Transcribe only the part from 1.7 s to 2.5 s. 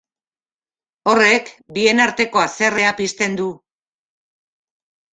bien arteko